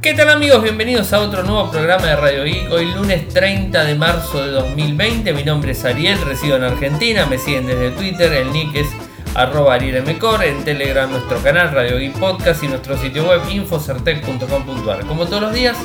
[0.00, 0.62] ¿Qué tal amigos?
[0.62, 2.70] Bienvenidos a otro nuevo programa de Radio Geek.
[2.70, 5.32] Hoy lunes 30 de marzo de 2020.
[5.32, 7.26] Mi nombre es Ariel, resido en Argentina.
[7.26, 8.86] Me siguen desde Twitter, el nick es
[9.34, 15.04] arroba arielmcor, en Telegram nuestro canal Radio Geek Podcast y nuestro sitio web infocertec.com.ar.
[15.04, 15.76] Como todos los días,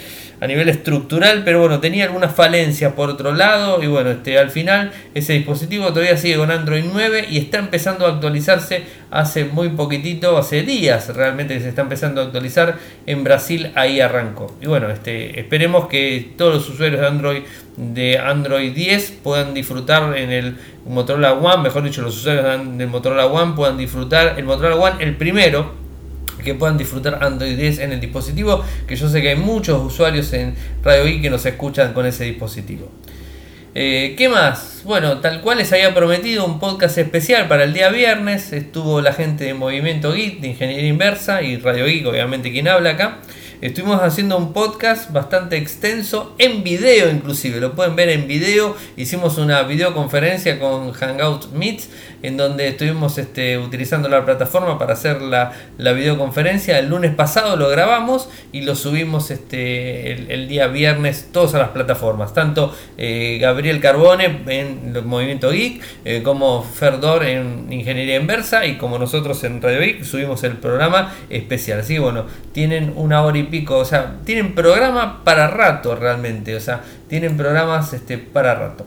[0.41, 4.49] a nivel estructural, pero bueno, tenía algunas falencias por otro lado y bueno, este, al
[4.49, 9.69] final ese dispositivo todavía sigue con Android 9 y está empezando a actualizarse hace muy
[9.69, 14.55] poquitito, hace días realmente se está empezando a actualizar en Brasil, ahí arrancó.
[14.61, 17.41] Y bueno, este, esperemos que todos los usuarios de Android
[17.79, 23.25] de Android 10 puedan disfrutar en el Motorola One, mejor dicho, los usuarios del Motorola
[23.25, 25.73] One puedan disfrutar el Motorola One, el primero,
[26.43, 30.31] que puedan disfrutar Android 10 en el dispositivo, que yo sé que hay muchos usuarios
[30.33, 32.89] en Radio I que nos escuchan con ese dispositivo.
[33.75, 34.81] Eh, ¿Qué más?
[34.83, 39.13] Bueno, tal cual les había prometido un podcast especial para el día viernes, estuvo la
[39.13, 43.19] gente de Movimiento Geek, de Ingeniería Inversa y Radio Geek, obviamente quien habla acá.
[43.61, 48.75] Estuvimos haciendo un podcast bastante extenso, en video inclusive, lo pueden ver en video.
[48.95, 51.89] Hicimos una videoconferencia con Hangout Meets,
[52.22, 56.80] en donde estuvimos este, utilizando la plataforma para hacer la, videoconferencia.
[56.80, 62.34] El lunes pasado lo grabamos y lo subimos este, el, día viernes todas las plataformas.
[62.34, 68.97] Tanto eh, Gabriel Carbone en Movimiento Geek, eh, como Ferdor en Ingeniería Inversa y como
[69.00, 71.79] nosotros en Radio Geek subimos el programa especial.
[71.79, 76.59] Así bueno, tienen una hora y pico, o sea, tienen programa para rato realmente, o
[76.59, 78.85] sea, tienen programas este, para rato.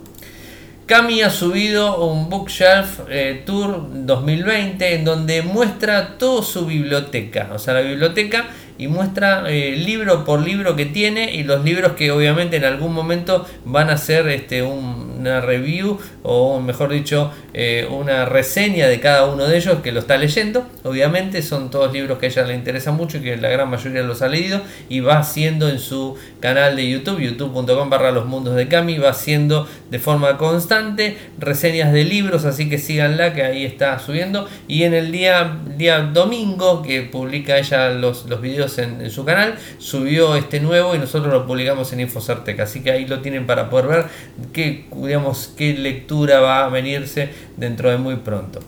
[0.86, 7.58] Cami ha subido un Bookshelf eh, Tour 2020 en donde muestra toda su biblioteca, o
[7.58, 8.46] sea, la biblioteca
[8.78, 12.92] y muestra eh, libro por libro que tiene y los libros que obviamente en algún
[12.92, 19.26] momento van a ser este, una review o mejor dicho eh, una reseña de cada
[19.26, 20.66] uno de ellos que lo está leyendo.
[20.84, 24.02] Obviamente son todos libros que a ella le interesan mucho y que la gran mayoría
[24.02, 28.56] los ha leído y va haciendo en su canal de YouTube, youtube.com barra los mundos
[28.56, 33.64] de Cami, va haciendo de forma constante reseñas de libros, así que síganla que ahí
[33.64, 34.48] está subiendo.
[34.66, 39.56] Y en el día, día domingo que publica ella los, los videos en, su canal,
[39.78, 43.70] subió este nuevo y nosotros lo publicamos en Infocertec, así que ahí lo tienen para
[43.70, 44.04] poder ver
[44.52, 48.60] qué, digamos, qué lectura va a venirse dentro de muy pronto.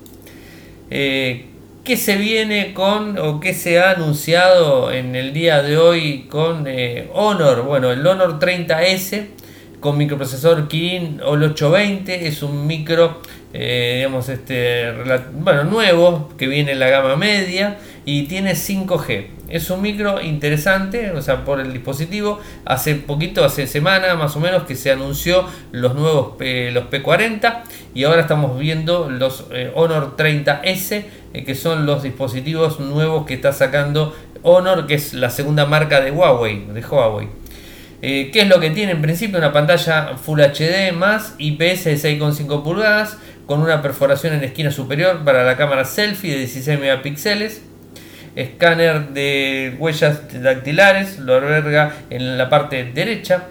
[0.90, 1.46] Eh,
[1.84, 6.64] ¿Qué se viene con o qué se ha anunciado en el día de hoy con
[6.66, 7.62] eh, Honor?
[7.62, 9.26] Bueno, el Honor 30S
[9.80, 13.20] con microprocesor Kirin OL 820 es un micro
[13.52, 14.92] eh, digamos este
[15.32, 17.76] bueno nuevo que viene en la gama media
[18.06, 22.40] y tiene 5G es un micro interesante, o sea, por el dispositivo.
[22.64, 27.62] Hace poquito, hace semana más o menos, que se anunció los nuevos los P40
[27.94, 33.34] y ahora estamos viendo los eh, Honor 30S, eh, que son los dispositivos nuevos que
[33.34, 36.66] está sacando Honor, que es la segunda marca de Huawei.
[36.66, 37.28] De Huawei.
[38.02, 38.92] Eh, ¿Qué es lo que tiene?
[38.92, 43.16] En principio una pantalla Full HD más IPS de 6,5 pulgadas
[43.46, 47.62] con una perforación en esquina superior para la cámara selfie de 16 megapíxeles
[48.36, 53.44] escáner de huellas dactilares, lo alberga en la parte derecha.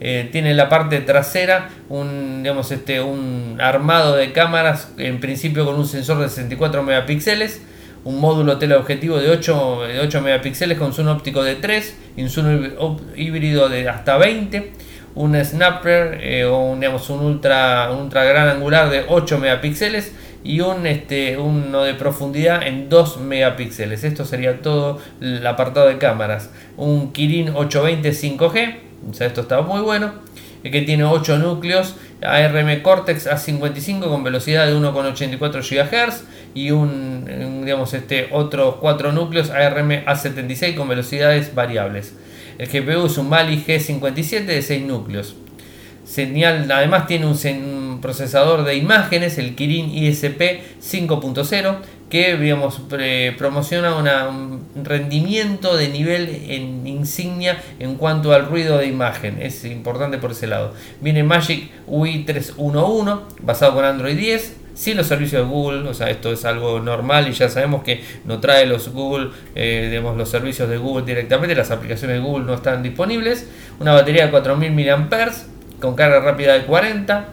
[0.00, 5.64] Eh, tiene en la parte trasera un, digamos, este, un armado de cámaras, en principio
[5.64, 7.62] con un sensor de 64 megapíxeles,
[8.04, 12.30] un módulo teleobjetivo de 8, de 8 megapíxeles con zoom óptico de 3 y un
[12.30, 14.72] zoom híbrido de hasta 20,
[15.16, 20.12] un snapper eh, o un, digamos, un ultra, ultra gran angular de 8 megapíxeles
[20.44, 24.04] y un, este, uno de profundidad en 2 megapíxeles.
[24.04, 26.50] Esto sería todo el apartado de cámaras.
[26.76, 28.76] Un Kirin 820 5G,
[29.10, 30.12] o sea, esto está muy bueno,
[30.62, 36.24] que tiene 8 núcleos ARM Cortex A55 con velocidad de 1,84 GHz
[36.54, 42.14] y un, digamos, este, otros 4 núcleos ARM A76 con velocidades variables.
[42.58, 45.36] El GPU es un Mali G57 de 6 núcleos.
[46.08, 50.40] Señal, además tiene un, procesador de imágenes, el Kirin ISP
[50.80, 51.76] 5.0,
[52.08, 52.80] que digamos,
[53.36, 59.36] promociona un rendimiento de nivel en insignia en cuanto al ruido de imagen.
[59.42, 60.72] Es importante por ese lado.
[61.02, 66.08] Viene Magic UI 311, basado con Android 10 sin los servicios de Google, o sea,
[66.08, 70.70] esto es algo normal y ya sabemos que no trae los Google, eh, los servicios
[70.70, 73.46] de Google directamente, las aplicaciones de Google no están disponibles.
[73.80, 77.28] Una batería de 4000 mAh con carga rápida de 40,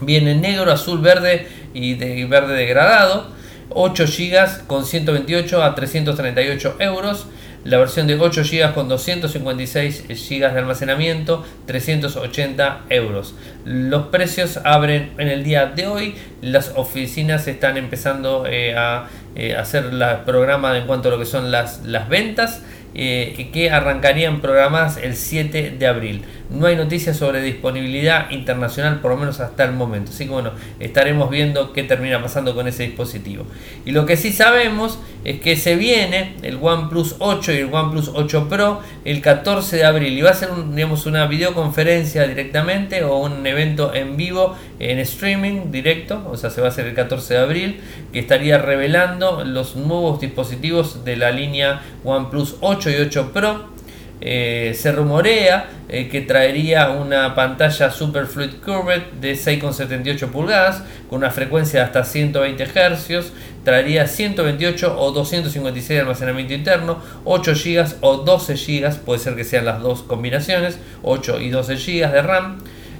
[0.00, 3.34] viene negro, azul, verde y de verde degradado.
[3.68, 7.26] 8 GB con 128 a 338 euros
[7.66, 13.34] la versión de 8 GB con 256 GB de almacenamiento, 380 euros.
[13.64, 19.56] Los precios abren en el día de hoy, las oficinas están empezando eh, a eh,
[19.56, 22.62] hacer el programa en cuanto a lo que son las, las ventas
[22.98, 26.22] eh, que arrancarían programadas el 7 de abril.
[26.48, 30.12] No hay noticias sobre disponibilidad internacional, por lo menos hasta el momento.
[30.12, 33.44] Así que bueno, estaremos viendo qué termina pasando con ese dispositivo.
[33.84, 38.12] Y lo que sí sabemos es que se viene el OnePlus 8 y el OnePlus
[38.14, 40.16] 8 Pro el 14 de abril.
[40.16, 45.72] Y va a ser digamos, una videoconferencia directamente o un evento en vivo en streaming
[45.72, 46.26] directo.
[46.30, 47.80] O sea, se va a hacer el 14 de abril.
[48.12, 53.76] Que estaría revelando los nuevos dispositivos de la línea OnePlus 8 y 8 Pro
[54.20, 61.18] eh, se rumorea eh, que traería una pantalla Super Fluid Curved de 6,78 pulgadas con
[61.18, 67.86] una frecuencia de hasta 120 Hz, traería 128 o 256 de almacenamiento interno, 8 GB
[68.00, 72.22] o 12 GB, puede ser que sean las dos combinaciones, 8 y 12 GB de
[72.22, 72.58] RAM.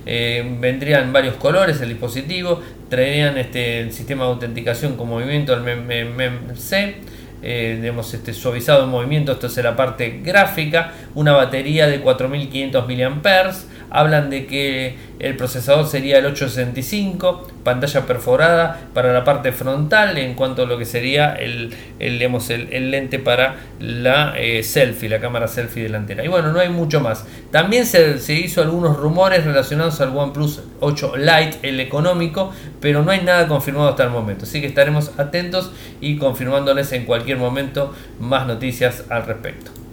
[0.09, 5.63] Eh, vendrían varios colores el dispositivo, traerían este, el sistema de autenticación con movimiento, el
[5.63, 12.89] MEMC eh, este, suavizado en movimiento, esto es la parte gráfica, una batería de 4500
[12.89, 13.53] mAh,
[13.91, 20.35] hablan de que el procesador sería el 865, pantalla perforada para la parte frontal en
[20.35, 25.49] cuanto a lo que sería el, el, el, lente para la eh, selfie, la cámara
[25.49, 26.25] selfie delantera.
[26.25, 27.25] Y bueno, no hay mucho más.
[27.51, 33.11] También se, se, hizo algunos rumores relacionados al OnePlus 8 Lite, el económico, pero no
[33.11, 34.45] hay nada confirmado hasta el momento.
[34.45, 39.86] Así que estaremos atentos y confirmándoles en cualquier momento más noticias al respecto.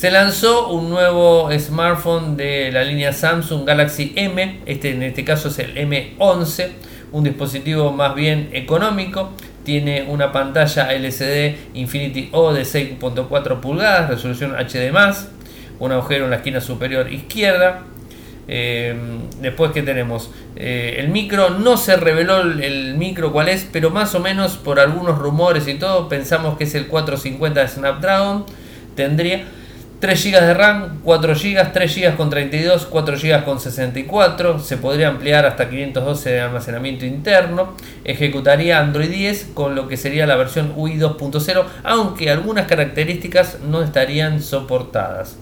[0.00, 5.48] Se lanzó un nuevo smartphone de la línea Samsung Galaxy M, este en este caso
[5.48, 6.68] es el M11,
[7.12, 9.32] un dispositivo más bien económico,
[9.62, 14.90] tiene una pantalla LCD Infinity O de 6.4 pulgadas, resolución HD+,
[15.78, 17.82] un agujero en la esquina superior izquierda.
[18.48, 18.96] Eh,
[19.42, 24.14] después que tenemos eh, el micro, no se reveló el, micro cuál es, pero más
[24.14, 28.46] o menos por algunos rumores y todo, pensamos que es el 450 de Snapdragon.
[28.96, 29.44] Tendría
[30.00, 34.78] 3 GB de RAM, 4 GB, 3 GB con 32, 4 GB con 64, se
[34.78, 37.74] podría ampliar hasta 512 de almacenamiento interno,
[38.04, 43.82] ejecutaría Android 10 con lo que sería la versión UI 2.0, aunque algunas características no
[43.82, 45.36] estarían soportadas.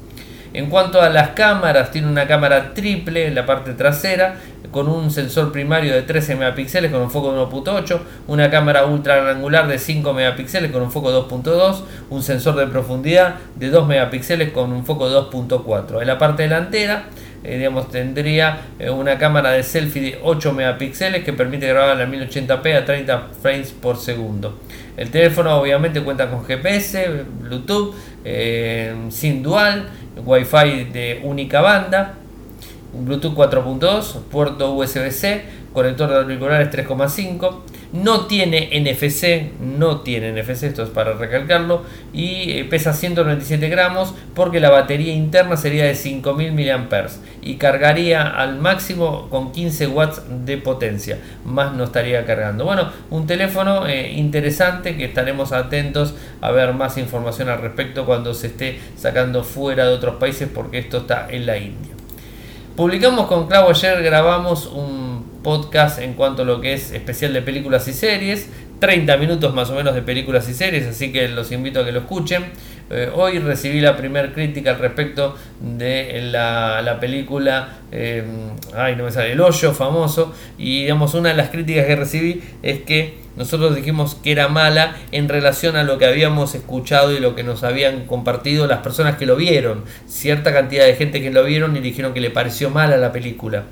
[0.54, 4.36] En cuanto a las cámaras, tiene una cámara triple en la parte trasera,
[4.70, 9.30] con un sensor primario de 13 megapíxeles con un foco de 1.8, una cámara ultra
[9.30, 13.86] angular de 5 megapíxeles con un foco de 2.2, un sensor de profundidad de 2
[13.86, 16.00] megapíxeles con un foco de 2.4.
[16.00, 17.04] En la parte delantera,
[17.44, 22.06] eh, digamos, tendría eh, una cámara de selfie de 8 megapíxeles que permite grabar a
[22.06, 24.58] 1080p a 30 frames por segundo.
[24.96, 29.88] El teléfono obviamente cuenta con GPS, Bluetooth, eh, sin dual,
[30.24, 32.14] Wi-Fi de única banda
[32.92, 37.60] Bluetooth 4.2, puerto USB-C, conector de auriculares 3.5,
[37.92, 41.82] no tiene NFC, no tiene NFC, esto es para recalcarlo,
[42.12, 47.08] y eh, pesa 197 gramos porque la batería interna sería de 5000 mAh
[47.40, 52.64] y cargaría al máximo con 15 watts de potencia, más no estaría cargando.
[52.64, 58.34] Bueno, un teléfono eh, interesante que estaremos atentos a ver más información al respecto cuando
[58.34, 61.94] se esté sacando fuera de otros países porque esto está en la India.
[62.76, 65.07] Publicamos con Clau ayer, grabamos un
[65.42, 68.48] podcast en cuanto a lo que es especial de películas y series.
[68.80, 71.92] 30 minutos más o menos de películas y series, así que los invito a que
[71.92, 72.44] lo escuchen.
[72.90, 78.24] Eh, hoy recibí la primera crítica al respecto de la, película eh,
[78.74, 80.32] ay, no me sale, El Hoyo famoso.
[80.56, 84.96] Y digamos, una de las críticas que recibí es que nosotros dijimos que era mala
[85.12, 89.16] en relación a lo que habíamos escuchado y lo que nos habían compartido las personas
[89.16, 89.84] que lo vieron.
[90.06, 93.64] Cierta cantidad de gente que lo vieron y dijeron que le pareció mala la película.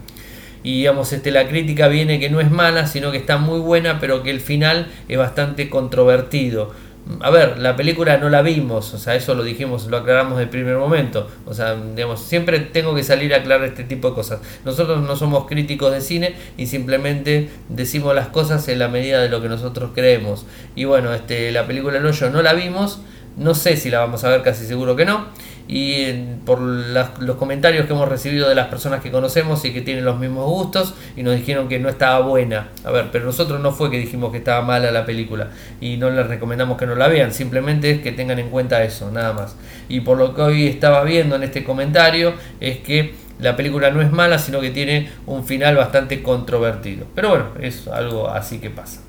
[0.66, 4.00] Y digamos, este, la crítica viene que no es mala, sino que está muy buena,
[4.00, 6.72] pero que el final es bastante controvertido
[7.20, 10.48] a ver, la película no la vimos, o sea, eso lo dijimos, lo aclaramos el
[10.48, 11.28] primer momento.
[11.46, 14.40] O sea, digamos, siempre tengo que salir a aclarar este tipo de cosas.
[14.64, 19.28] Nosotros no somos críticos de cine y simplemente decimos las cosas en la medida de
[19.28, 20.46] lo que nosotros creemos.
[20.74, 23.00] Y bueno, este, la película El Hoyo no la vimos,
[23.36, 25.26] no sé si la vamos a ver, casi seguro que no
[25.68, 26.12] y
[26.44, 30.18] por los comentarios que hemos recibido de las personas que conocemos y que tienen los
[30.18, 32.68] mismos gustos y nos dijeron que no estaba buena.
[32.84, 35.50] A ver, pero nosotros no fue que dijimos que estaba mala la película
[35.80, 39.10] y no les recomendamos que no la vean, simplemente es que tengan en cuenta eso,
[39.10, 39.56] nada más.
[39.88, 44.00] Y por lo que hoy estaba viendo en este comentario es que la película no
[44.00, 47.06] es mala, sino que tiene un final bastante controvertido.
[47.14, 49.00] Pero bueno, es algo así que pasa.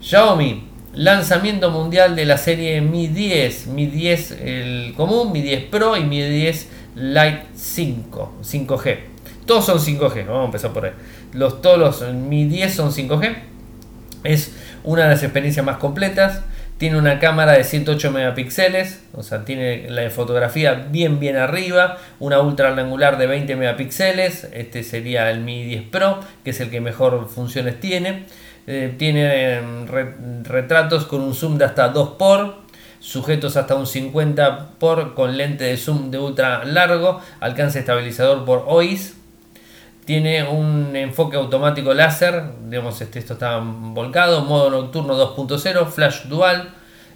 [0.00, 5.96] Xiaomi lanzamiento mundial de la serie Mi 10, Mi 10 el común, Mi 10 Pro
[5.96, 8.98] y Mi 10 Lite 5, 5G.
[9.44, 10.92] Todos son 5G, vamos a empezar por ahí.
[11.34, 13.36] Los, todos los Mi 10 son 5G.
[14.24, 16.40] Es una de las experiencias más completas.
[16.78, 22.40] Tiene una cámara de 108 megapíxeles, o sea, tiene la fotografía bien bien arriba, una
[22.40, 26.82] ultra angular de 20 megapíxeles, este sería el Mi 10 Pro, que es el que
[26.82, 28.24] mejor funciones tiene.
[28.66, 29.86] Eh, tiene em,
[30.44, 32.66] retratos con un zoom de hasta 2 por
[33.00, 38.64] sujetos hasta un 50 por con lente de zoom de ultra largo, alcance estabilizador por
[38.66, 39.15] OIS.
[40.06, 46.72] Tiene un enfoque automático láser, digamos, este, esto está volcado, modo nocturno 2.0, flash dual,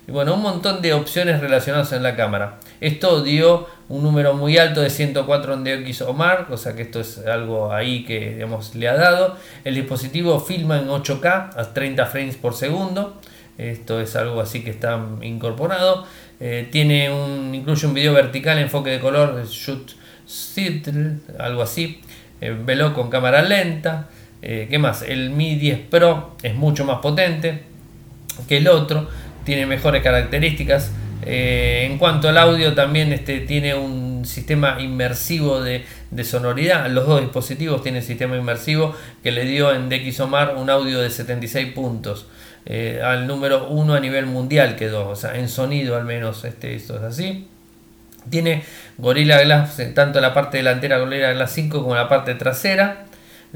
[0.09, 2.59] y bueno, un montón de opciones relacionadas en la cámara.
[2.81, 6.83] Esto dio un número muy alto de 104 en DX o Mark, o sea que
[6.83, 9.37] esto es algo ahí que digamos, le ha dado.
[9.63, 13.21] El dispositivo filma en 8K a 30 frames por segundo.
[13.57, 16.07] Esto es algo así que está incorporado.
[16.41, 19.93] Eh, tiene un, incluye un video vertical, enfoque de color, shoot
[21.39, 22.01] algo así.
[22.41, 24.09] Eh, velo con cámara lenta.
[24.43, 25.03] Eh, ¿Qué más?
[25.03, 27.63] El Mi 10 Pro es mucho más potente
[28.49, 29.09] que el otro.
[29.45, 30.93] Tiene mejores características.
[31.23, 35.85] Eh, en cuanto al audio, también este, tiene un sistema inmersivo de,
[36.25, 36.89] sonoridad.
[36.91, 41.73] Los dos dispositivos tienen sistema inmersivo que le dio en DxOMark un audio de 76
[41.73, 42.27] puntos.
[42.67, 46.75] Eh, al número 1 a nivel mundial quedó, o sea, en sonido al menos este,
[46.75, 47.49] esto es así.
[48.29, 48.63] Tiene
[48.99, 53.07] Gorilla Glass, tanto la parte delantera Gorilla Glass 5 como la parte trasera.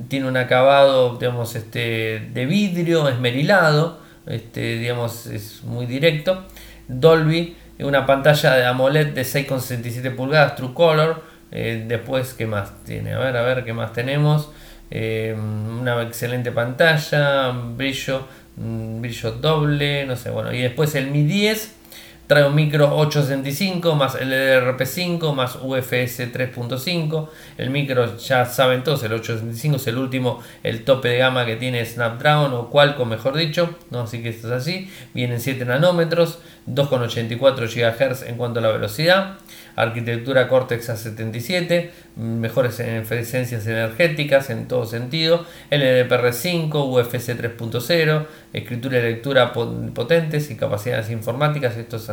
[0.08, 6.44] Tiene un acabado, digamos, este, de vidrio esmerilado, este, digamos, es muy directo.
[6.88, 11.22] Dolby, una pantalla de AMOLED de 6,67 pulgadas, True Color.
[11.52, 13.12] Eh, después, ¿qué más tiene?
[13.12, 14.50] A ver, a ver, ¿qué más tenemos?
[14.90, 20.52] Eh, una excelente pantalla, brillo, brillo doble, no sé, bueno.
[20.52, 21.83] Y después el Mi 10
[22.26, 27.28] Trae un micro 865 más LDRP5 más UFS 3.5.
[27.58, 31.56] El micro ya saben todos, el 865 es el último, el tope de gama que
[31.56, 33.76] tiene Snapdragon o Qualcomm mejor dicho.
[33.90, 34.00] ¿no?
[34.00, 34.90] Así que esto es así.
[35.12, 39.36] Vienen 7 nanómetros, 2,84 GHz en cuanto a la velocidad
[39.76, 49.52] arquitectura Cortex A77, mejores eficiencias energéticas en todo sentido, LDPR5, UFC 3.0, escritura y lectura
[49.52, 52.08] potentes y capacidades informáticas, esto es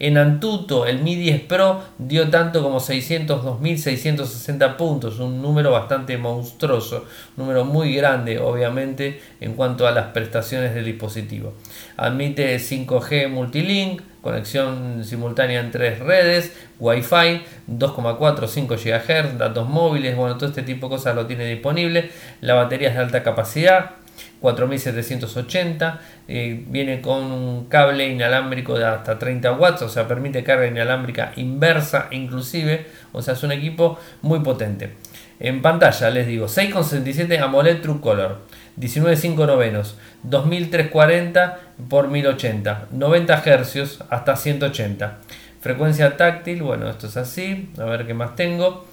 [0.00, 7.04] En Antutu, el Mi 10 Pro dio tanto como 602.660 puntos, un número bastante monstruoso,
[7.36, 11.54] un número muy grande, obviamente, en cuanto a las prestaciones del dispositivo.
[11.96, 20.48] Admite 5G Multilink, conexión simultánea en tres redes, Wi-Fi, 2,45 GHz, datos móviles, bueno, todo
[20.48, 22.10] este tipo de cosas lo tiene disponible.
[22.40, 23.92] La batería es de alta capacidad,
[24.44, 30.66] 4780, eh, viene con un cable inalámbrico de hasta 30 watts, o sea, permite carga
[30.66, 34.92] inalámbrica inversa inclusive, o sea, es un equipo muy potente.
[35.40, 38.40] En pantalla les digo, 6,67 AMOLED True Color,
[38.78, 41.58] 19,5 novenos, 2340
[41.88, 45.18] por 1080, 90 Hz hasta 180.
[45.62, 48.84] Frecuencia táctil, bueno, esto es así, a ver qué más tengo.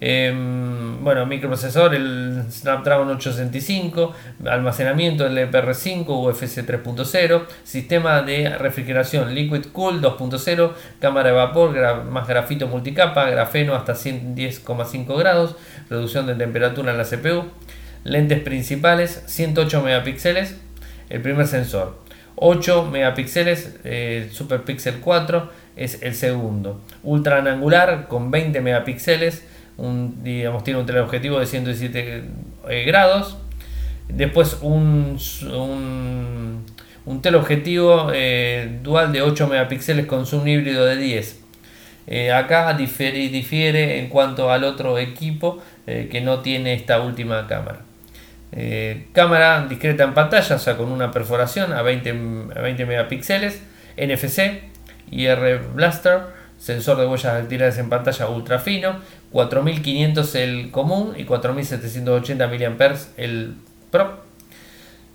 [0.00, 4.12] Em, bueno, microprocesor, el Snapdragon 865,
[4.44, 12.26] almacenamiento el LPR5, UFC 3.0, sistema de refrigeración Liquid Cool 2.0, cámara de vapor, más
[12.26, 15.56] grafito multicapa, grafeno hasta 110,5 grados,
[15.88, 17.44] reducción de temperatura en la CPU,
[18.02, 20.56] lentes principales 108 megapíxeles,
[21.08, 22.02] el primer sensor,
[22.36, 29.44] 8 megapíxeles, eh, Super Pixel 4 es el segundo, ultra angular con 20 megapíxeles,
[29.76, 32.22] un, digamos, tiene un teleobjetivo de 117
[32.68, 33.36] eh, grados.
[34.08, 35.18] Después un,
[37.06, 41.40] un, teleobjetivo eh, dual de 8 megapíxeles con zoom híbrido de 10.
[42.06, 47.80] Eh, acá difiere, en cuanto al otro equipo eh, que no tiene esta última cámara.
[49.12, 52.10] cámara discreta en pantalla, o sea, con una perforación a 20,
[52.56, 53.62] a 20 megapíxeles,
[53.96, 54.62] NFC,
[55.10, 56.20] IR Blaster,
[56.58, 58.96] sensor de huellas dactilares en pantalla ultra fino,
[59.34, 63.56] 4500 el común y 4780 mAh el
[63.90, 64.20] Pro.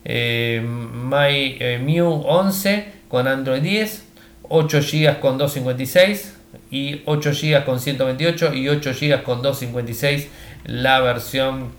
[0.03, 4.05] Eh, My eh, Mew 11 con Android 10,
[4.43, 6.35] 8 GB con 256
[6.69, 10.27] y 8 GB con 128 y 8 GB con 256
[10.65, 11.71] la versión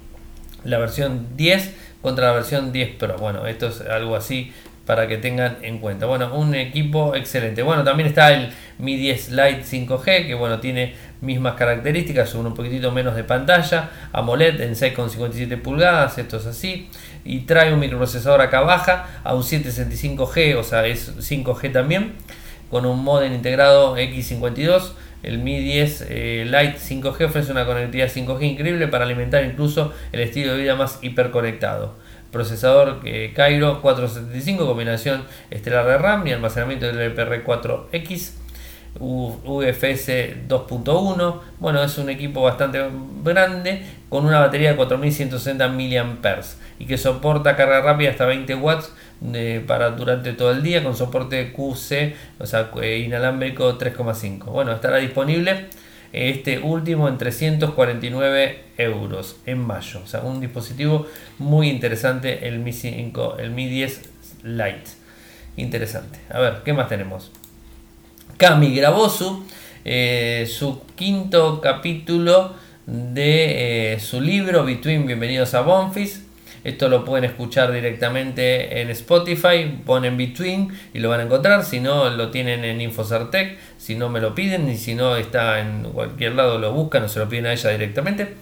[0.65, 3.19] la versión 10 contra la versión 10 Pro.
[3.19, 4.51] Bueno, esto es algo así
[4.87, 6.07] para que tengan en cuenta.
[6.07, 7.63] Bueno, un equipo excelente.
[7.63, 12.91] Bueno, también está el Mi 10 Lite 5G, que bueno, tiene mismas características, un poquitito
[12.93, 16.89] menos de pantalla, AMOLED en 6,57 pulgadas, esto es así,
[17.25, 22.15] y trae un microprocesador acá baja a un 765G, o sea, es 5G también,
[22.71, 24.93] con un modem integrado X52.
[25.23, 30.21] El Mi 10 eh, Lite 5G ofrece una conectividad 5G increíble para alimentar incluso el
[30.21, 31.95] estilo de vida más hiperconectado
[32.31, 38.33] procesador eh, Cairo 475, combinación estelar de RAM y almacenamiento del LPR4X,
[38.99, 41.41] UFS 2.1.
[41.59, 42.81] Bueno, es un equipo bastante
[43.23, 46.41] grande con una batería de 4160 mAh
[46.79, 48.93] y que soporta carga rápida hasta 20 watts
[49.67, 54.47] para durante todo el día con soporte QC, o sea, eh, inalámbrico 3.5.
[54.47, 55.67] Bueno, estará disponible
[56.13, 60.01] este último en 349 euros en mayo.
[60.03, 61.07] O sea, un dispositivo
[61.39, 64.11] muy interesante el Mi 5, el Mi 10
[64.43, 64.91] Lite.
[65.57, 66.19] Interesante.
[66.31, 67.31] A ver, ¿qué más tenemos?
[68.41, 69.45] Cami grabó su,
[69.85, 72.55] eh, su quinto capítulo
[72.87, 76.23] de eh, su libro Between Bienvenidos a Bonfis
[76.65, 81.65] esto lo pueden escuchar directamente en Spotify, ponen Between y lo van a encontrar.
[81.65, 83.57] Si no, lo tienen en Infocertec.
[83.79, 84.69] Si no, me lo piden.
[84.69, 87.71] Y si no, está en cualquier lado, lo buscan o se lo piden a ella
[87.71, 88.35] directamente.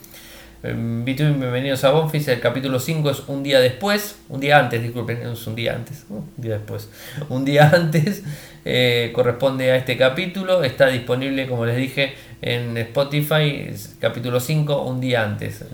[0.61, 2.27] Between, bienvenidos a Bonfis.
[2.27, 6.05] El capítulo 5 es un día después, un día antes, disculpen, es un día antes,
[6.09, 6.89] un día después,
[7.29, 8.25] un día antes
[8.71, 10.63] eh, corresponde a este capítulo.
[10.63, 15.65] Está disponible, como les dije, en Spotify, capítulo 5, un día antes.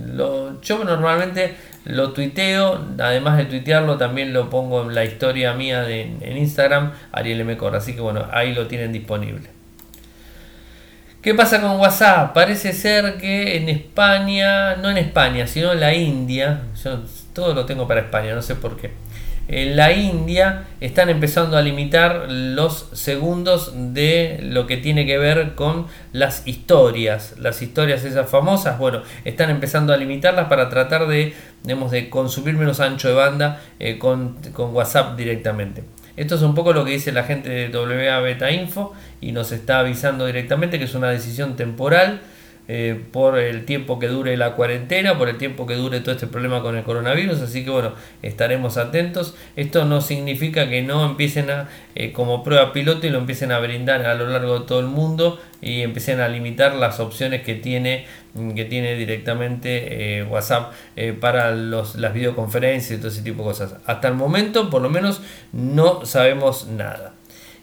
[0.62, 6.36] Yo normalmente lo tuiteo, además de tuitearlo, también lo pongo en la historia mía en
[6.36, 7.58] Instagram, Ariel M.
[7.72, 9.48] Así que bueno, ahí lo tienen disponible.
[11.20, 12.32] ¿Qué pasa con WhatsApp?
[12.32, 17.00] Parece ser que en España, no en España, sino en la India, yo
[17.32, 18.92] todo lo tengo para España, no sé por qué
[19.48, 25.54] en la India están empezando a limitar los segundos de lo que tiene que ver
[25.54, 27.34] con las historias.
[27.38, 32.80] Las historias esas famosas, bueno, están empezando a limitarlas para tratar de, de consumir menos
[32.80, 35.84] ancho de banda eh, con, con WhatsApp directamente.
[36.16, 39.50] Esto es un poco lo que dice la gente de WA Beta Info y nos
[39.50, 42.20] está avisando directamente que es una decisión temporal
[42.66, 46.26] eh, por el tiempo que dure la cuarentena, por el tiempo que dure todo este
[46.26, 49.34] problema con el coronavirus, así que bueno, estaremos atentos.
[49.54, 53.58] Esto no significa que no empiecen a, eh, como prueba piloto y lo empiecen a
[53.58, 57.54] brindar a lo largo de todo el mundo y empiecen a limitar las opciones que
[57.54, 58.06] tiene,
[58.54, 60.72] que tiene directamente eh, WhatsApp
[61.20, 63.74] para las videoconferencias y todo ese tipo de cosas.
[63.84, 65.20] Hasta el momento, por lo menos,
[65.52, 67.12] no sabemos nada.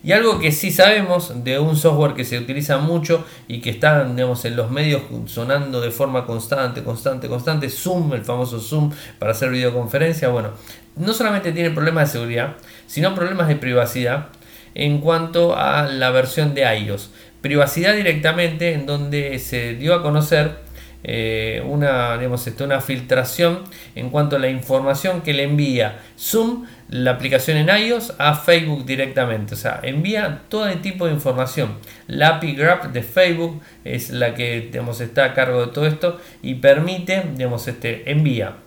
[0.04, 4.04] Y algo que sí sabemos de un software que se utiliza mucho y que está
[4.04, 9.32] digamos, en los medios sonando de forma constante, constante, constante, Zoom, el famoso Zoom para
[9.34, 10.52] hacer videoconferencia, bueno,
[10.96, 12.56] no solamente tiene problemas de seguridad,
[12.88, 14.30] sino problemas de privacidad
[14.74, 17.12] en cuanto a la versión de iOS.
[17.42, 20.60] Privacidad directamente en donde se dio a conocer
[21.04, 23.64] eh, una, digamos, una filtración
[23.96, 28.86] en cuanto a la información que le envía Zoom, la aplicación en iOS, a Facebook
[28.86, 29.56] directamente.
[29.56, 31.78] O sea, envía todo el tipo de información.
[32.08, 36.20] La API Graph de Facebook es la que digamos, está a cargo de todo esto
[36.44, 38.58] y permite, digamos, este, envía.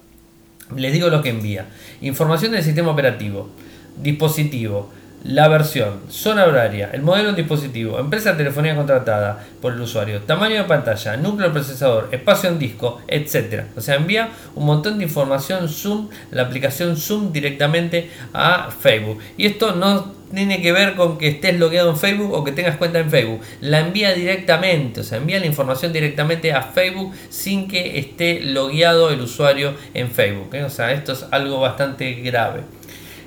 [0.74, 1.66] Les digo lo que envía.
[2.00, 3.50] Información del sistema operativo,
[3.98, 4.90] dispositivo,
[5.24, 10.20] la versión, zona horaria, el modelo de dispositivo, empresa de telefonía contratada por el usuario,
[10.20, 13.64] tamaño de pantalla, núcleo procesador, espacio en disco, etc.
[13.74, 19.18] O sea, envía un montón de información Zoom, la aplicación Zoom directamente a Facebook.
[19.38, 22.76] Y esto no tiene que ver con que estés logueado en Facebook o que tengas
[22.76, 23.40] cuenta en Facebook.
[23.62, 29.10] La envía directamente, o sea, envía la información directamente a Facebook sin que esté logueado
[29.10, 30.54] el usuario en Facebook.
[30.54, 30.64] ¿eh?
[30.64, 32.60] O sea, esto es algo bastante grave.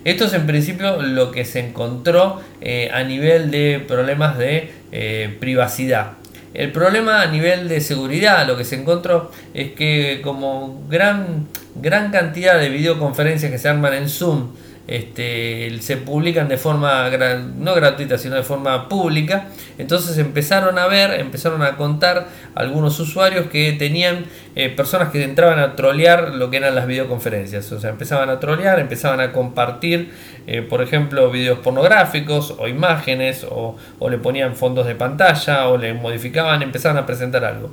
[0.04, 5.36] Esto es en principio lo que se encontró eh, a nivel de problemas de eh,
[5.40, 6.14] privacidad.
[6.54, 12.12] El problema a nivel de seguridad, lo que se encontró es que como gran, gran
[12.12, 14.54] cantidad de videoconferencias que se arman en Zoom,
[14.88, 17.10] este, se publican de forma
[17.58, 19.48] no gratuita, sino de forma pública.
[19.78, 25.60] Entonces empezaron a ver, empezaron a contar algunos usuarios que tenían eh, personas que entraban
[25.60, 27.72] a trolear lo que eran las videoconferencias.
[27.72, 30.12] O sea, empezaban a trolear, empezaban a compartir,
[30.48, 35.78] eh, por ejemplo, videos pornográficos o imágenes, o, o le ponían fondos de pantalla, o
[35.78, 37.72] le modificaban, empezaban a presentar algo.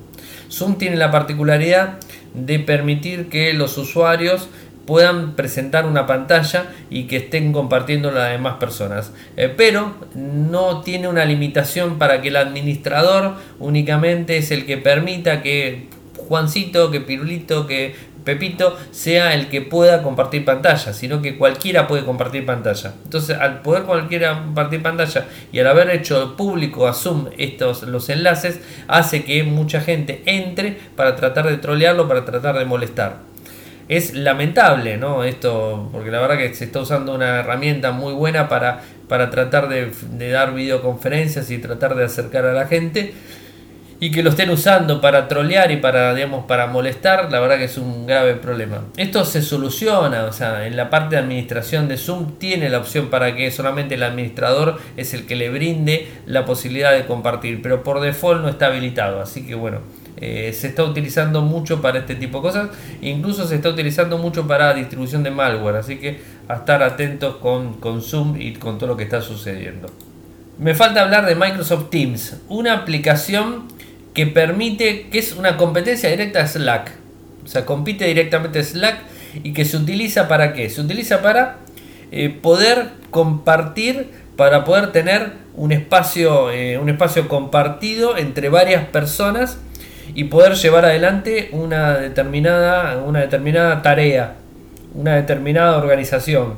[0.51, 1.99] Zoom tiene la particularidad
[2.35, 4.49] de permitir que los usuarios
[4.87, 9.13] puedan presentar una pantalla y que estén compartiendo las demás personas.
[9.37, 15.43] Eh, pero no tiene una limitación para que el administrador únicamente es el que permita
[15.43, 15.89] que
[16.29, 17.95] Juancito, que Pirulito, que
[18.25, 22.95] Pepito sea el que pueda compartir pantalla, sino que cualquiera puede compartir pantalla.
[23.05, 28.09] Entonces, al poder cualquiera compartir pantalla y al haber hecho público a Zoom estos los
[28.09, 33.34] enlaces, hace que mucha gente entre para tratar de trolearlo, para tratar de molestar
[33.89, 35.25] es lamentable, ¿no?
[35.25, 39.69] Esto, porque la verdad que se está usando una herramienta muy buena para, para tratar
[39.69, 39.91] de,
[40.31, 43.15] dar videoconferencias y tratar de acercar a la gente.
[44.01, 47.65] Y que lo estén usando para trolear y para, digamos, para molestar, la verdad que
[47.65, 48.85] es un grave problema.
[48.97, 53.09] Esto se soluciona, o sea, en la parte de administración de Zoom tiene la opción
[53.09, 57.83] para que solamente el administrador es el que le brinde la posibilidad de compartir, pero
[57.83, 59.79] por default no está habilitado, así que bueno,
[60.17, 62.71] eh, se está utilizando mucho para este tipo de cosas,
[63.03, 67.81] incluso se está utilizando mucho para distribución de malware, así que a estar atentos con,
[68.01, 69.89] Zoom y con todo lo que está sucediendo.
[70.59, 73.65] Me falta hablar de Microsoft Teams, una aplicación
[74.13, 76.93] que permite, que es una competencia directa a Slack,
[77.45, 78.99] o sea, compite directamente Slack
[79.43, 80.71] y que se utiliza para qué?
[80.71, 81.59] Se utiliza para
[82.13, 89.59] eh, poder compartir, para poder tener un espacio, eh, un espacio compartido entre varias personas
[90.15, 94.35] y poder llevar adelante una determinada, una determinada tarea,
[94.95, 96.55] una determinada organización,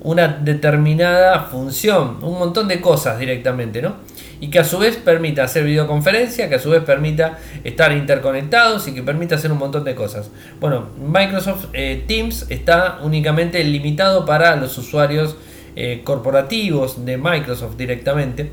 [0.00, 3.96] una determinada función, un montón de cosas directamente, ¿no?
[4.38, 8.86] Y que a su vez permita hacer videoconferencia, que a su vez permita estar interconectados
[8.86, 10.30] y que permita hacer un montón de cosas.
[10.60, 15.36] Bueno, Microsoft eh, Teams está únicamente limitado para los usuarios
[15.74, 18.52] eh, corporativos de Microsoft directamente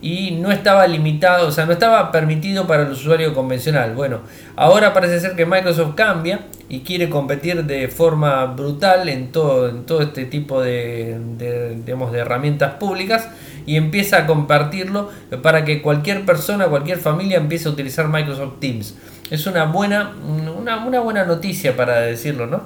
[0.00, 3.94] y no estaba limitado, o sea, no estaba permitido para el usuario convencional.
[3.94, 4.20] Bueno,
[4.56, 9.84] ahora parece ser que Microsoft cambia y quiere competir de forma brutal en todo, en
[9.86, 13.28] todo este tipo de, de, de herramientas públicas
[13.66, 15.10] y empieza a compartirlo
[15.42, 18.96] para que cualquier persona, cualquier familia empiece a utilizar Microsoft Teams.
[19.30, 22.62] Es una buena, una, una buena noticia para decirlo, ¿no?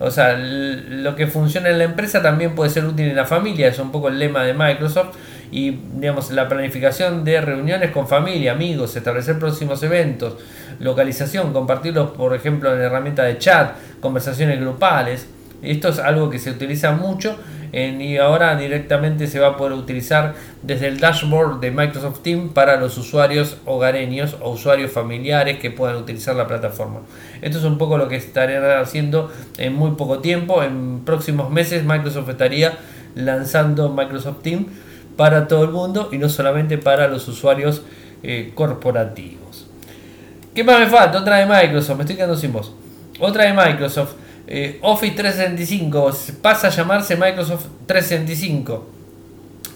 [0.00, 3.68] O sea, lo que funciona en la empresa también puede ser útil en la familia,
[3.68, 5.14] es un poco el lema de Microsoft
[5.52, 10.38] y digamos la planificación de reuniones con familia, amigos, establecer próximos eventos,
[10.80, 15.28] localización, compartirlos por ejemplo en herramienta de chat, conversaciones grupales.
[15.62, 17.36] Esto es algo que se utiliza mucho
[17.72, 22.76] y ahora directamente se va a poder utilizar desde el dashboard de Microsoft Teams para
[22.76, 27.00] los usuarios hogareños o usuarios familiares que puedan utilizar la plataforma.
[27.42, 30.62] Esto es un poco lo que estarían haciendo en muy poco tiempo.
[30.62, 32.78] En próximos meses Microsoft estaría
[33.14, 34.66] lanzando Microsoft Teams
[35.16, 37.82] para todo el mundo y no solamente para los usuarios
[38.22, 39.66] eh, corporativos.
[40.54, 41.18] ¿Qué más me falta?
[41.18, 42.72] Otra de Microsoft, me estoy quedando sin voz.
[43.18, 44.12] Otra de Microsoft,
[44.46, 46.10] eh, Office 365,
[46.42, 48.86] pasa a llamarse Microsoft 365.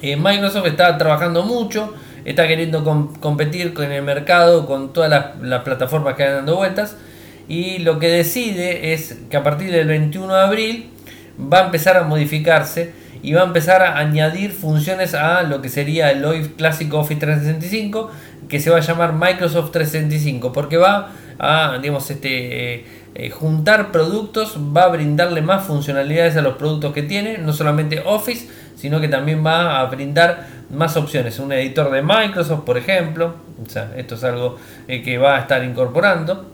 [0.03, 1.95] Eh, Microsoft está trabajando mucho,
[2.25, 2.85] está queriendo
[3.21, 6.97] competir con el mercado, con todas las, las plataformas que han dando vueltas.
[7.49, 10.91] Y lo que decide es que a partir del 21 de abril
[11.41, 12.93] va a empezar a modificarse
[13.27, 17.19] y va a empezar a añadir funciones a lo que sería el hoy clásico Office
[17.19, 18.09] 365
[18.49, 22.85] que se va a llamar Microsoft 365 porque va a digamos este eh,
[23.17, 28.01] eh, juntar productos va a brindarle más funcionalidades a los productos que tiene no solamente
[28.07, 31.41] Office sino que también va a brindar más opciones.
[31.41, 35.41] Un editor de Microsoft por ejemplo o sea, esto es algo eh, que va a
[35.41, 36.47] estar incorporando.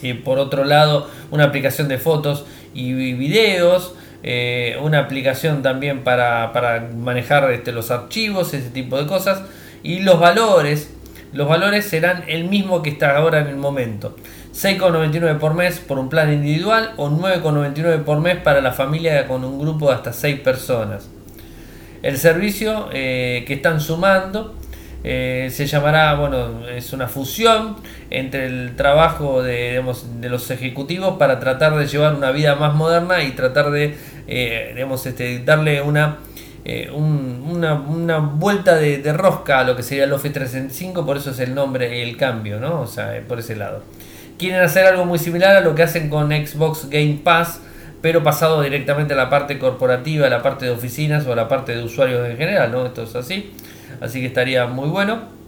[0.00, 6.88] Y por otro lado una aplicación de fotos y videos eh, una aplicación también para,
[6.96, 9.42] manejar este, los archivos, ese tipo de cosas.
[9.82, 10.90] Y los valores,
[11.32, 14.16] los valores serán el mismo que está ahora en el momento.
[14.54, 19.44] 6,99 por mes por un plan individual o 9,99 por mes para la familia con
[19.44, 21.08] un grupo de hasta 6 personas.
[22.02, 24.54] El servicio eh, que están sumando
[25.04, 27.76] eh, se llamará, bueno, es una fusión
[28.10, 29.82] entre el trabajo de,
[30.20, 33.96] de, los ejecutivos para tratar de llevar una vida más moderna y tratar de,
[34.28, 36.18] eh, este, darle una
[36.64, 41.40] eh, una, vuelta de, rosca a lo que sería el Office 365, por eso es
[41.40, 42.82] el nombre, el cambio, ¿no?
[42.82, 43.82] O sea, por ese lado.
[44.38, 47.60] Quieren hacer algo muy similar a lo que hacen con Xbox Game Pass,
[48.00, 51.48] pero pasado directamente a la parte corporativa, a la parte de oficinas o a la
[51.48, 52.86] parte de usuarios en general, ¿no?
[52.86, 53.52] Esto es así.
[54.00, 55.42] Así que estaría muy bueno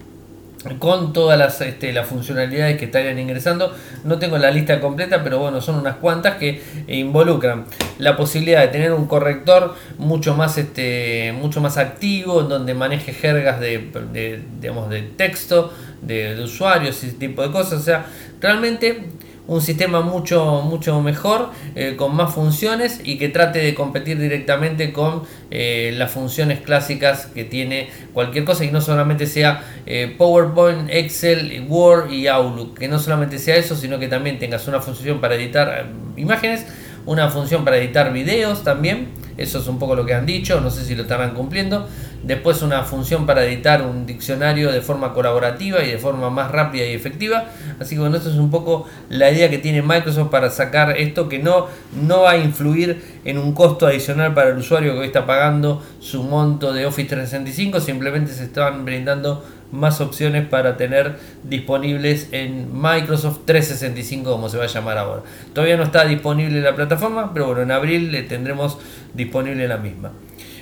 [0.78, 3.74] con todas las, este, las funcionalidades que estarían ingresando.
[4.04, 7.66] No tengo la lista completa, pero bueno, son unas cuantas que involucran
[7.98, 13.61] la posibilidad de tener un corrector mucho más, este, mucho más activo, donde maneje jergas
[13.61, 17.80] de, de, digamos, de texto, de, de usuarios y ese tipo de cosas.
[17.80, 18.07] O sea,
[18.40, 19.04] realmente
[19.46, 24.92] un sistema mucho, mucho mejor, eh, con más funciones y que trate de competir directamente
[24.92, 30.88] con eh, las funciones clásicas que tiene cualquier cosa y no solamente sea eh, PowerPoint,
[30.88, 35.20] Excel, Word y Outlook, que no solamente sea eso, sino que también tengas una función
[35.20, 36.66] para editar imágenes,
[37.04, 40.70] una función para editar videos también, eso es un poco lo que han dicho, no
[40.70, 41.88] sé si lo estarán cumpliendo,
[42.23, 46.85] después una función para editar un diccionario de forma colaborativa y de forma más rápida
[46.87, 47.44] y efectiva.
[47.81, 51.29] Así que bueno, esto es un poco la idea que tiene Microsoft para sacar esto
[51.29, 51.66] que no,
[52.07, 55.83] no va a influir en un costo adicional para el usuario que hoy está pagando
[56.01, 59.44] su monto de Office 365, simplemente se están brindando
[59.75, 65.23] más opciones para tener disponibles en Microsoft 365 como se va a llamar ahora.
[65.53, 68.79] Todavía no está disponible la plataforma, pero bueno, en abril le tendremos
[69.13, 70.13] disponible la misma.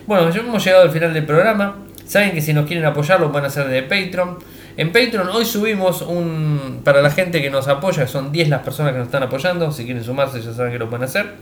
[0.07, 1.77] Bueno, ya hemos llegado al final del programa.
[2.07, 4.38] Saben que si nos quieren apoyar lo van a hacer de Patreon.
[4.77, 6.81] En Patreon hoy subimos un...
[6.83, 9.70] Para la gente que nos apoya, son 10 las personas que nos están apoyando.
[9.70, 11.35] Si quieren sumarse ya saben que lo pueden hacer.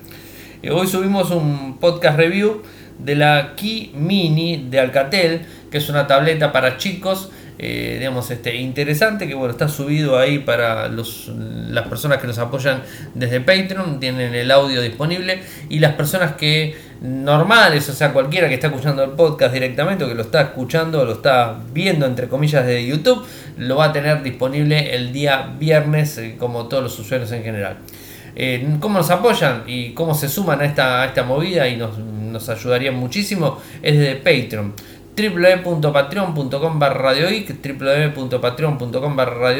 [0.63, 2.63] Eh, hoy subimos un podcast review
[2.99, 7.31] de la Key Mini de Alcatel, que es una tableta para chicos
[7.62, 12.38] eh, digamos, este, interesante, que bueno, está subido ahí para los, las personas que nos
[12.38, 18.49] apoyan desde Patreon, tienen el audio disponible, y las personas que normales, o sea, cualquiera
[18.49, 22.29] que está escuchando el podcast directamente o que lo está escuchando lo está viendo, entre
[22.29, 23.27] comillas, de YouTube,
[23.59, 27.77] lo va a tener disponible el día viernes, eh, como todos los usuarios en general.
[28.37, 32.49] Eh, ¿Cómo nos apoyan y cómo se suman a esta, esta movida y nos, nos
[32.49, 33.61] ayudarían muchísimo?
[33.83, 34.73] Es desde Patreon
[35.16, 39.51] www.patreon.com barra www.patreon.com barra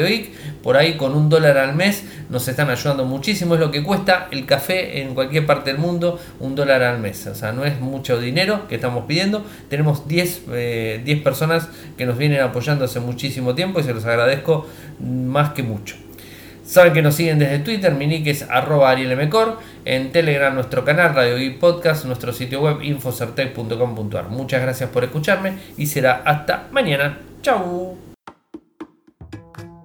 [0.63, 4.27] por ahí con un dólar al mes nos están ayudando muchísimo, es lo que cuesta
[4.31, 7.79] el café en cualquier parte del mundo, un dólar al mes, o sea, no es
[7.79, 12.99] mucho dinero que estamos pidiendo, tenemos 10, 10 eh, personas que nos vienen apoyando hace
[12.99, 14.67] muchísimo tiempo y se los agradezco
[14.99, 15.95] más que mucho.
[16.71, 18.95] Saben que nos siguen desde Twitter, mi es arroba
[19.83, 24.29] en Telegram nuestro canal Radio y Podcast, nuestro sitio web infocertec.com.ar.
[24.29, 27.17] Muchas gracias por escucharme y será hasta mañana.
[27.41, 28.00] Chau.